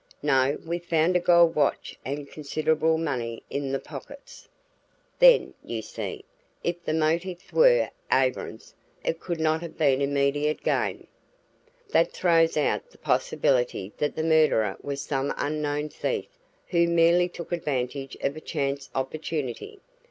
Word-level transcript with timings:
"No, 0.23 0.57
we 0.65 0.79
found 0.79 1.15
a 1.15 1.19
gold 1.19 1.53
watch 1.53 1.99
and 2.03 2.27
considerable 2.27 2.97
money 2.97 3.43
in 3.51 3.71
the 3.71 3.77
pockets." 3.77 4.49
"Then, 5.19 5.53
you 5.63 5.83
see, 5.83 6.25
if 6.63 6.83
the 6.83 6.93
motive 6.95 7.53
were 7.53 7.91
avarice, 8.09 8.73
it 9.05 9.19
could 9.19 9.39
not 9.39 9.61
have 9.61 9.77
been 9.77 10.01
immediate 10.01 10.63
gain. 10.63 11.05
That 11.89 12.11
throws 12.13 12.57
out 12.57 12.89
the 12.89 12.97
possibility 12.97 13.93
that 13.99 14.15
the 14.15 14.23
murderer 14.23 14.75
was 14.81 15.01
some 15.03 15.35
unknown 15.37 15.89
thief 15.89 16.25
who 16.69 16.87
merely 16.87 17.29
took 17.29 17.51
advantage 17.51 18.17
of 18.21 18.35
a 18.35 18.41
chance 18.41 18.89
opportunity. 18.95 19.77